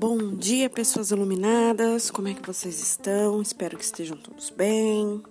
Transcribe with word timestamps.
Bom 0.00 0.34
dia, 0.34 0.70
pessoas 0.70 1.10
iluminadas. 1.10 2.10
Como 2.10 2.26
é 2.26 2.32
que 2.32 2.46
vocês 2.46 2.80
estão? 2.80 3.42
Espero 3.42 3.76
que 3.76 3.84
estejam 3.84 4.16
todos 4.16 4.48
bem. 4.48 5.22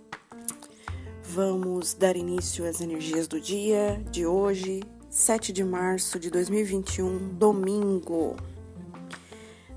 Vamos 1.23 1.95
dar 1.95 2.15
início 2.15 2.69
às 2.69 2.79
energias 2.79 3.27
do 3.27 3.41
dia 3.41 3.99
de 4.11 4.27
hoje, 4.27 4.83
7 5.09 5.51
de 5.51 5.63
março 5.63 6.19
de 6.19 6.29
2021, 6.29 7.29
domingo. 7.29 8.35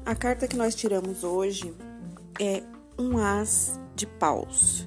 A 0.05 0.15
carta 0.15 0.47
que 0.47 0.57
nós 0.57 0.75
tiramos 0.75 1.25
hoje 1.25 1.73
é 2.39 2.63
um 2.99 3.17
as 3.17 3.81
de 3.97 4.07
paus. 4.07 4.87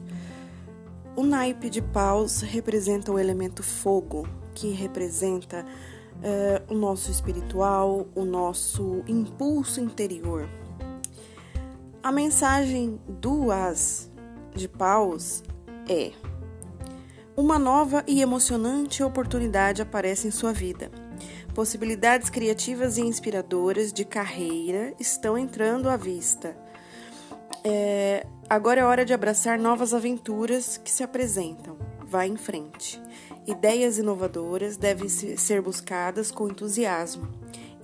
O 1.16 1.24
naipe 1.24 1.68
de 1.68 1.82
paus 1.82 2.42
representa 2.42 3.12
o 3.12 3.18
elemento 3.18 3.64
fogo, 3.64 4.28
que 4.54 4.70
representa 4.70 5.66
uh, 6.18 6.74
o 6.74 6.78
nosso 6.78 7.12
espiritual, 7.12 8.08
o 8.16 8.24
nosso 8.24 9.04
impulso 9.08 9.80
interior. 9.80 10.50
A 12.02 12.12
mensagem 12.12 13.00
do 13.08 13.52
As 13.52 14.12
de 14.54 14.68
Paus 14.68 15.44
é: 15.90 16.12
uma 17.36 17.60
nova 17.60 18.04
e 18.08 18.22
emocionante 18.22 19.04
oportunidade 19.04 19.82
aparece 19.82 20.28
em 20.28 20.32
sua 20.32 20.54
vida. 20.54 20.90
Possibilidades 21.54 22.30
criativas 22.30 22.98
e 22.98 23.02
inspiradoras 23.02 23.92
de 23.92 24.06
carreira 24.06 24.94
estão 25.00 25.38
entrando 25.38 25.90
à 25.90 25.98
vista. 25.98 26.56
É, 27.64 28.28
agora 28.50 28.82
é 28.82 28.84
hora 28.84 29.04
de 29.04 29.14
abraçar 29.14 29.58
novas 29.58 29.94
aventuras 29.94 30.78
que 30.78 30.92
se 30.92 31.02
apresentam. 31.02 31.78
Vá 32.08 32.28
em 32.28 32.38
frente. 32.38 33.02
Ideias 33.48 34.00
inovadoras 34.00 34.76
devem 34.76 35.08
ser 35.08 35.62
buscadas 35.62 36.32
com 36.32 36.48
entusiasmo. 36.48 37.28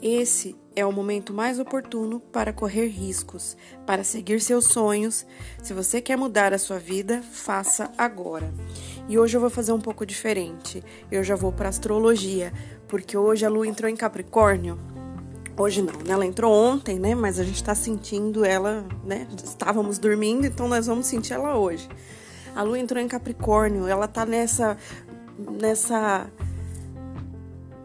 Esse 0.01 0.55
é 0.75 0.83
o 0.83 0.91
momento 0.91 1.31
mais 1.31 1.59
oportuno 1.59 2.19
para 2.19 2.51
correr 2.51 2.87
riscos, 2.87 3.55
para 3.85 4.03
seguir 4.03 4.41
seus 4.41 4.65
sonhos. 4.65 5.23
Se 5.61 5.71
você 5.71 6.01
quer 6.01 6.17
mudar 6.17 6.51
a 6.51 6.57
sua 6.57 6.79
vida, 6.79 7.21
faça 7.21 7.91
agora. 7.95 8.51
E 9.07 9.19
hoje 9.19 9.37
eu 9.37 9.41
vou 9.41 9.51
fazer 9.51 9.71
um 9.71 9.79
pouco 9.79 10.03
diferente. 10.03 10.83
Eu 11.11 11.23
já 11.23 11.35
vou 11.35 11.51
para 11.51 11.69
astrologia, 11.69 12.51
porque 12.87 13.15
hoje 13.15 13.45
a 13.45 13.49
lua 13.49 13.67
entrou 13.67 13.87
em 13.87 13.95
Capricórnio. 13.95 14.79
Hoje 15.55 15.83
não, 15.83 15.93
né? 15.99 16.13
Ela 16.13 16.25
entrou 16.25 16.51
ontem, 16.51 16.97
né? 16.97 17.13
Mas 17.13 17.39
a 17.39 17.43
gente 17.43 17.57
está 17.57 17.75
sentindo 17.75 18.43
ela, 18.43 18.83
né? 19.05 19.27
Estávamos 19.43 19.99
dormindo, 19.99 20.47
então 20.47 20.67
nós 20.67 20.87
vamos 20.87 21.05
sentir 21.05 21.33
ela 21.33 21.55
hoje. 21.55 21.87
A 22.55 22.63
lua 22.63 22.79
entrou 22.79 23.01
em 23.01 23.07
Capricórnio, 23.07 23.87
ela 23.87 24.07
tá 24.07 24.25
nessa 24.25 24.77
nessa 25.59 26.31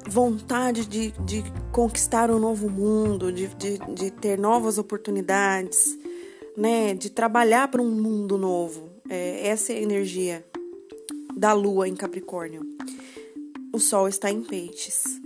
vontade 0.08 0.86
de, 0.86 1.10
de 1.24 1.44
conquistar 1.72 2.30
um 2.30 2.38
novo 2.38 2.70
mundo, 2.70 3.32
de, 3.32 3.48
de, 3.48 3.78
de 3.94 4.10
ter 4.10 4.38
novas 4.38 4.78
oportunidades, 4.78 5.98
né? 6.56 6.94
De 6.94 7.10
trabalhar 7.10 7.68
para 7.68 7.82
um 7.82 7.90
mundo 7.90 8.38
novo. 8.38 8.88
É, 9.08 9.48
essa 9.48 9.72
é 9.72 9.76
a 9.76 9.82
energia 9.82 10.44
da 11.36 11.52
Lua 11.52 11.88
em 11.88 11.94
Capricórnio. 11.94 12.62
O 13.72 13.78
Sol 13.78 14.08
está 14.08 14.30
em 14.30 14.42
Peixes. 14.42 15.20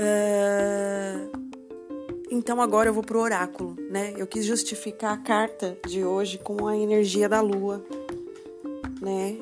Uh, 0.00 1.40
então 2.30 2.60
agora 2.60 2.88
eu 2.88 2.94
vou 2.94 3.02
pro 3.02 3.20
oráculo, 3.20 3.76
né? 3.90 4.14
Eu 4.16 4.26
quis 4.26 4.44
justificar 4.44 5.14
a 5.14 5.16
carta 5.16 5.76
de 5.86 6.04
hoje 6.04 6.38
com 6.38 6.66
a 6.66 6.76
energia 6.76 7.28
da 7.28 7.40
Lua, 7.40 7.84
né? 9.00 9.36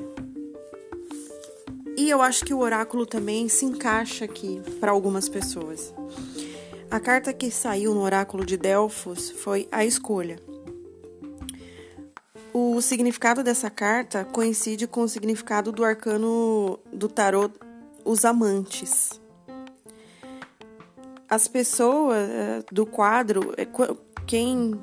E 1.98 2.08
eu 2.08 2.22
acho 2.22 2.44
que 2.44 2.54
o 2.54 2.60
oráculo 2.60 3.04
também 3.04 3.48
se 3.48 3.64
encaixa 3.64 4.24
aqui 4.24 4.62
para 4.78 4.92
algumas 4.92 5.28
pessoas. 5.28 5.92
A 6.88 7.00
carta 7.00 7.32
que 7.32 7.50
saiu 7.50 7.92
no 7.92 8.02
oráculo 8.02 8.46
de 8.46 8.56
Delfos 8.56 9.32
foi 9.32 9.66
a 9.72 9.84
escolha. 9.84 10.38
O 12.54 12.80
significado 12.80 13.42
dessa 13.42 13.68
carta 13.68 14.24
coincide 14.24 14.86
com 14.86 15.00
o 15.00 15.08
significado 15.08 15.72
do 15.72 15.84
arcano 15.84 16.78
do 16.92 17.08
tarot 17.08 17.52
Os 18.04 18.24
Amantes. 18.24 19.20
As 21.28 21.48
pessoas 21.48 22.30
eh, 22.30 22.62
do 22.70 22.86
quadro, 22.86 23.52
eh, 23.56 23.66
quem 24.24 24.80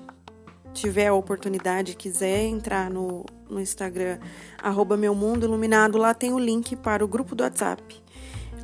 tiver 0.75 1.07
a 1.07 1.13
oportunidade 1.13 1.95
quiser 1.95 2.43
entrar 2.43 2.89
no, 2.89 3.25
no 3.49 3.59
Instagram, 3.59 4.19
arroba 4.61 4.97
meu 4.97 5.15
mundo 5.15 5.45
iluminado, 5.45 5.97
lá 5.97 6.13
tem 6.13 6.33
o 6.33 6.39
link 6.39 6.75
para 6.75 7.03
o 7.03 7.07
grupo 7.07 7.33
do 7.35 7.43
WhatsApp. 7.43 8.03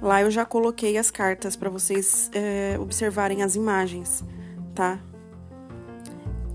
Lá 0.02 0.22
eu 0.22 0.32
já 0.32 0.46
coloquei 0.46 0.98
as 0.98 1.10
cartas 1.10 1.56
para 1.56 1.70
vocês 1.70 2.30
é, 2.34 2.78
observarem 2.80 3.44
as 3.44 3.56
imagens, 3.56 4.24
tá? 4.76 5.00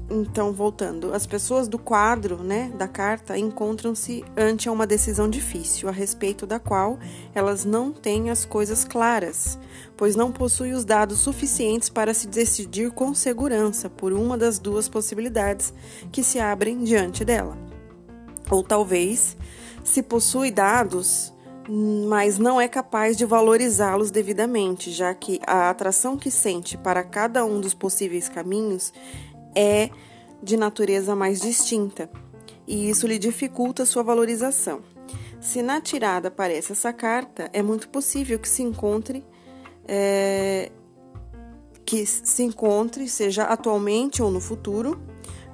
Então, 0.09 0.53
voltando, 0.53 1.13
as 1.13 1.27
pessoas 1.27 1.67
do 1.67 1.79
quadro, 1.79 2.37
né, 2.37 2.73
da 2.79 2.87
carta, 2.87 3.37
encontram-se 3.37 4.25
ante 4.37 4.69
uma 4.69 4.87
decisão 4.87 5.29
difícil, 5.29 5.89
a 5.89 5.93
respeito 5.93 6.47
da 6.47 6.61
qual 6.61 6.97
elas 7.35 7.65
não 7.65 7.93
têm 7.93 8.31
as 8.31 8.45
coisas 8.45 8.85
claras, 8.85 9.59
pois 9.97 10.15
não 10.15 10.31
possuem 10.31 10.75
os 10.75 10.85
dados 10.85 11.19
suficientes 11.19 11.89
para 11.89 12.15
se 12.15 12.29
decidir 12.29 12.93
com 12.93 13.13
segurança 13.15 13.91
por 13.91 14.13
uma 14.13 14.39
das 14.39 14.61
duas 14.61 14.89
possibilidades 14.89 15.75
que 16.13 16.23
se 16.23 16.39
abrem 16.39 16.85
diante 16.85 17.25
dela. 17.25 17.59
Ou 18.49 18.63
talvez, 18.63 19.37
se 19.83 20.05
possui 20.05 20.53
dados, 20.53 21.35
mas 22.09 22.39
não 22.39 22.61
é 22.61 22.69
capaz 22.69 23.17
de 23.17 23.25
valorizá-los 23.25 24.13
devidamente, 24.13 24.93
já 24.93 25.13
que 25.13 25.41
a 25.45 25.69
atração 25.69 26.17
que 26.17 26.31
sente 26.31 26.79
para 26.79 27.03
cada 27.03 27.45
um 27.45 27.61
dos 27.61 27.75
possíveis 27.75 28.29
caminhos 28.29 28.93
é 29.57 29.91
de 30.43 30.57
natureza 30.57 31.17
mais 31.17 31.41
distinta, 31.41 32.09
e 32.67 32.89
isso 32.89 33.07
lhe 33.07 33.19
dificulta 33.19 33.87
sua 33.87 34.03
valorização. 34.03 34.83
Se 35.41 35.63
na 35.63 35.81
tirada 35.81 36.29
aparece 36.29 36.73
essa 36.73 36.93
carta, 36.93 37.51
é 37.53 37.63
muito 37.63 37.89
possível 37.89 38.39
que 38.39 38.49
se 38.49 38.63
encontre 38.63 39.25
é, 39.87 40.71
que 41.85 42.05
se 42.05 42.43
encontre, 42.43 43.09
seja 43.09 43.45
atualmente 43.45 44.21
ou 44.21 44.31
no 44.31 44.41
futuro, 44.41 45.01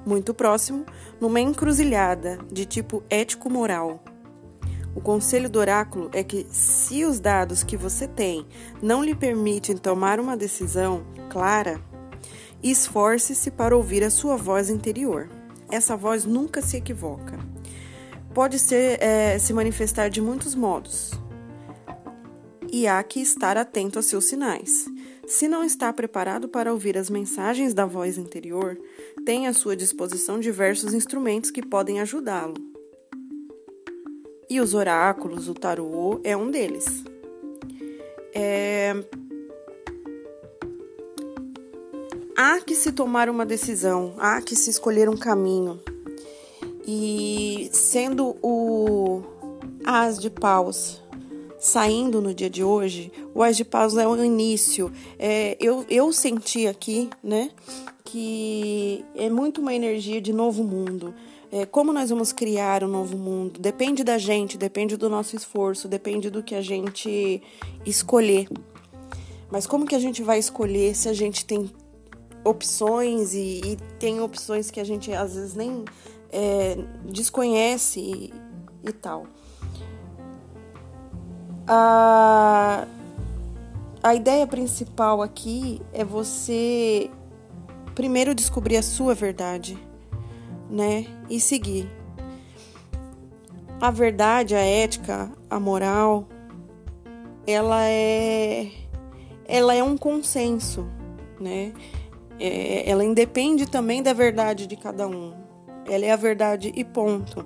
muito 0.05 0.33
próximo, 0.33 0.85
numa 1.21 1.39
encruzilhada 1.39 2.39
de 2.51 2.65
tipo 2.65 3.03
ético-moral. 3.09 4.03
O 4.95 5.01
conselho 5.01 5.49
do 5.49 5.59
oráculo 5.59 6.09
é 6.13 6.23
que, 6.23 6.45
se 6.49 7.05
os 7.05 7.19
dados 7.19 7.63
que 7.63 7.77
você 7.77 8.07
tem 8.07 8.45
não 8.81 9.03
lhe 9.03 9.15
permitem 9.15 9.77
tomar 9.77 10.19
uma 10.19 10.35
decisão 10.35 11.03
clara, 11.29 11.79
Esforce-se 12.63 13.51
para 13.51 13.75
ouvir 13.75 14.03
a 14.03 14.09
sua 14.09 14.37
voz 14.37 14.69
interior. 14.69 15.29
Essa 15.69 15.97
voz 15.97 16.23
nunca 16.23 16.61
se 16.61 16.77
equivoca. 16.77 17.37
Pode 18.33 18.57
ser, 18.57 19.03
é, 19.03 19.37
se 19.37 19.51
manifestar 19.51 20.09
de 20.09 20.21
muitos 20.21 20.55
modos. 20.55 21.11
E 22.71 22.87
há 22.87 23.03
que 23.03 23.19
estar 23.19 23.57
atento 23.57 23.99
a 23.99 24.01
seus 24.01 24.25
sinais. 24.25 24.85
Se 25.27 25.47
não 25.47 25.63
está 25.63 25.91
preparado 25.91 26.47
para 26.47 26.71
ouvir 26.71 26.97
as 26.97 27.09
mensagens 27.09 27.73
da 27.73 27.85
voz 27.85 28.17
interior, 28.17 28.79
tem 29.25 29.45
à 29.45 29.53
sua 29.53 29.75
disposição 29.75 30.39
diversos 30.39 30.93
instrumentos 30.93 31.51
que 31.51 31.65
podem 31.65 31.99
ajudá-lo. 31.99 32.55
E 34.49 34.61
os 34.61 34.73
oráculos, 34.73 35.49
o 35.49 35.53
tarô, 35.53 36.19
é 36.23 36.35
um 36.35 36.49
deles. 36.49 37.03
É, 38.33 38.93
há 42.37 42.59
que 42.61 42.75
se 42.75 42.91
tomar 42.91 43.29
uma 43.29 43.45
decisão, 43.45 44.13
há 44.17 44.41
que 44.41 44.55
se 44.55 44.69
escolher 44.69 45.09
um 45.09 45.17
caminho. 45.17 45.79
E 46.85 47.69
sendo 47.71 48.35
o 48.41 49.23
As 49.85 50.19
de 50.19 50.29
Paus 50.29 51.01
saindo 51.59 52.21
no 52.21 52.33
dia 52.33 52.49
de 52.49 52.61
hoje, 52.61 53.09
o 53.33 53.41
As 53.41 53.55
de 53.55 53.63
Paus 53.63 53.95
é 53.95 54.05
o 54.05 54.21
início. 54.21 54.91
É, 55.17 55.55
eu, 55.61 55.85
eu 55.89 56.11
senti 56.11 56.67
aqui, 56.67 57.09
né, 57.23 57.51
que 58.03 59.05
é 59.15 59.29
muito 59.29 59.61
uma 59.61 59.73
energia 59.73 60.19
de 60.19 60.33
novo 60.33 60.61
mundo. 60.63 61.15
É, 61.49 61.65
como 61.65 61.93
nós 61.93 62.09
vamos 62.09 62.33
criar 62.33 62.83
um 62.83 62.87
novo 62.87 63.15
mundo? 63.15 63.59
Depende 63.59 64.03
da 64.03 64.17
gente, 64.17 64.57
depende 64.57 64.97
do 64.97 65.09
nosso 65.09 65.35
esforço, 65.35 65.87
depende 65.87 66.29
do 66.29 66.43
que 66.43 66.55
a 66.55 66.61
gente 66.61 67.41
escolher. 67.85 68.49
Mas 69.49 69.65
como 69.65 69.85
que 69.85 69.95
a 69.95 69.99
gente 69.99 70.21
vai 70.21 70.39
escolher 70.39 70.95
se 70.95 71.07
a 71.07 71.13
gente 71.13 71.45
tem 71.45 71.69
opções 72.43 73.33
e, 73.33 73.61
e, 73.63 73.77
tem 73.99 74.19
opções 74.19 74.69
que 74.69 74.79
a 74.79 74.83
gente 74.83 75.11
às 75.13 75.35
vezes 75.35 75.55
nem 75.55 75.85
é, 76.31 76.77
desconhece 77.05 77.99
e, 77.99 78.33
e 78.83 78.91
tal. 78.91 79.25
A, 81.67 82.85
a 84.01 84.15
ideia 84.15 84.45
principal 84.45 85.21
aqui 85.21 85.81
é 85.93 86.03
você 86.03 87.09
primeiro 87.95 88.35
descobrir 88.35 88.77
a 88.77 88.83
sua 88.83 89.13
verdade, 89.13 89.77
né? 90.69 91.05
E 91.29 91.39
seguir. 91.39 91.89
A 93.79 93.91
verdade, 93.91 94.55
a 94.55 94.61
ética, 94.61 95.31
a 95.49 95.59
moral, 95.59 96.27
ela 97.45 97.83
é 97.83 98.71
ela 99.45 99.73
é 99.73 99.83
um 99.83 99.97
consenso, 99.97 100.87
né? 101.39 101.73
É, 102.39 102.89
ela 102.89 103.03
independe 103.03 103.69
também 103.69 104.01
da 104.01 104.13
verdade 104.13 104.67
de 104.67 104.75
cada 104.75 105.07
um. 105.07 105.33
Ela 105.85 106.05
é 106.05 106.11
a 106.11 106.15
verdade 106.15 106.71
e 106.75 106.83
ponto. 106.83 107.45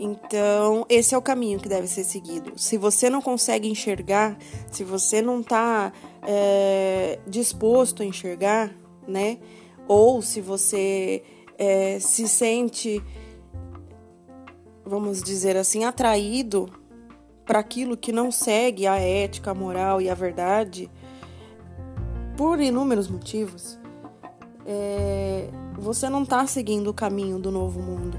Então, 0.00 0.86
esse 0.88 1.14
é 1.14 1.18
o 1.18 1.22
caminho 1.22 1.58
que 1.58 1.68
deve 1.68 1.88
ser 1.88 2.04
seguido. 2.04 2.52
Se 2.56 2.78
você 2.78 3.10
não 3.10 3.20
consegue 3.20 3.68
enxergar, 3.68 4.38
se 4.70 4.84
você 4.84 5.20
não 5.20 5.40
está 5.40 5.92
é, 6.22 7.18
disposto 7.26 8.02
a 8.02 8.06
enxergar, 8.06 8.72
né? 9.06 9.38
Ou 9.88 10.22
se 10.22 10.40
você 10.40 11.24
é, 11.58 11.98
se 11.98 12.28
sente, 12.28 13.02
vamos 14.84 15.20
dizer 15.20 15.56
assim, 15.56 15.84
atraído 15.84 16.70
para 17.44 17.58
aquilo 17.58 17.96
que 17.96 18.12
não 18.12 18.30
segue 18.30 18.86
a 18.86 18.96
ética, 18.96 19.50
a 19.50 19.54
moral 19.54 20.00
e 20.00 20.08
a 20.08 20.14
verdade, 20.14 20.88
por 22.38 22.60
inúmeros 22.60 23.08
motivos, 23.08 23.76
é, 24.64 25.50
você 25.76 26.08
não 26.08 26.22
está 26.22 26.46
seguindo 26.46 26.86
o 26.88 26.94
caminho 26.94 27.36
do 27.36 27.50
novo 27.50 27.82
mundo 27.82 28.16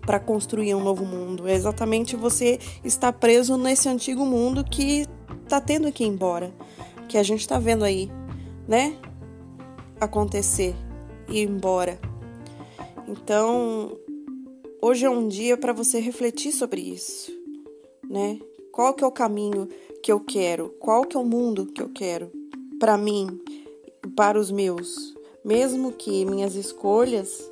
para 0.00 0.20
construir 0.20 0.76
um 0.76 0.84
novo 0.84 1.04
mundo. 1.04 1.48
É 1.48 1.54
exatamente 1.54 2.14
você 2.14 2.60
está 2.84 3.12
preso 3.12 3.58
nesse 3.58 3.88
antigo 3.88 4.24
mundo 4.24 4.62
que 4.64 5.08
está 5.42 5.60
tendo 5.60 5.90
que 5.90 6.04
ir 6.04 6.06
embora, 6.06 6.54
que 7.08 7.18
a 7.18 7.22
gente 7.24 7.40
está 7.40 7.58
vendo 7.58 7.84
aí, 7.84 8.08
né? 8.68 8.96
Acontecer, 10.00 10.76
ir 11.28 11.48
embora. 11.48 11.98
Então, 13.08 13.98
hoje 14.80 15.04
é 15.04 15.10
um 15.10 15.26
dia 15.26 15.56
para 15.56 15.72
você 15.72 15.98
refletir 15.98 16.52
sobre 16.52 16.80
isso 16.80 17.32
né? 18.08 18.38
Qual 18.70 18.94
que 18.94 19.02
é 19.02 19.06
o 19.06 19.12
caminho 19.12 19.68
que 20.02 20.12
eu 20.12 20.20
quero? 20.20 20.68
Qual 20.78 21.04
que 21.04 21.16
é 21.16 21.20
o 21.20 21.24
mundo 21.24 21.66
que 21.66 21.82
eu 21.82 21.88
quero 21.88 22.43
para 22.84 22.98
mim, 22.98 23.40
para 24.14 24.38
os 24.38 24.50
meus? 24.50 25.14
Mesmo 25.42 25.90
que 25.90 26.26
minhas 26.26 26.54
escolhas 26.54 27.50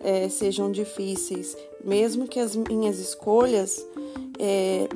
é, 0.00 0.30
sejam 0.30 0.72
difíceis, 0.72 1.54
mesmo 1.84 2.26
que 2.26 2.40
as 2.40 2.56
minhas 2.56 2.98
escolhas 2.98 3.86
é, 4.38 4.88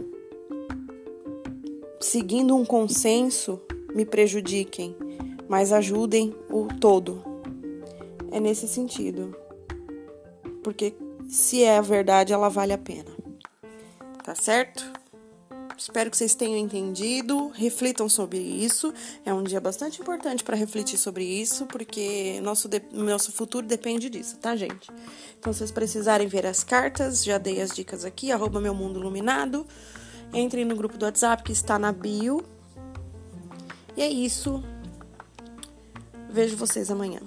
seguindo 2.01 2.57
um 2.57 2.65
consenso 2.65 3.61
me 3.95 4.07
prejudiquem, 4.07 4.97
mas 5.47 5.75
ajudem 5.75 6.35
o 6.51 6.69
todo. 6.81 7.23
É 8.31 8.41
nesse 8.41 8.67
sentido. 8.67 9.37
Porque 10.65 10.95
se 11.29 11.63
é 11.63 11.77
a 11.77 11.83
verdade, 11.83 12.33
ela 12.33 12.49
vale 12.49 12.73
a 12.73 12.79
pena. 12.79 13.11
Tá 14.25 14.35
certo? 14.35 14.96
Espero 15.77 16.11
que 16.11 16.17
vocês 16.17 16.35
tenham 16.35 16.57
entendido, 16.57 17.49
reflitam 17.49 18.09
sobre 18.09 18.39
isso. 18.39 18.95
É 19.25 19.35
um 19.35 19.43
dia 19.43 19.61
bastante 19.61 20.01
importante 20.01 20.43
para 20.43 20.57
refletir 20.57 20.97
sobre 20.97 21.23
isso, 21.25 21.67
porque 21.67 22.41
nosso, 22.43 22.67
de, 22.67 22.81
nosso 22.93 23.31
futuro 23.31 23.67
depende 23.67 24.09
disso, 24.09 24.39
tá, 24.39 24.57
gente? 24.57 24.91
Então, 25.39 25.53
se 25.53 25.59
vocês 25.59 25.71
precisarem 25.71 26.27
ver 26.27 26.47
as 26.47 26.65
cartas, 26.65 27.23
já 27.23 27.37
dei 27.37 27.61
as 27.61 27.73
dicas 27.73 28.05
aqui, 28.05 28.33
arroba 28.33 28.59
meu 28.59 28.75
mundo 28.75 28.99
iluminado. 28.99 29.67
Entrem 30.33 30.65
no 30.65 30.75
grupo 30.75 30.97
do 30.97 31.05
WhatsApp 31.05 31.43
que 31.43 31.53
está 31.53 31.79
na 31.79 31.93
bio. 31.93 32.43
E 33.97 34.03
é 34.03 34.09
isso. 34.09 34.65
Vejo 36.31 36.57
vocês 36.57 36.91
amanhã. 36.91 37.21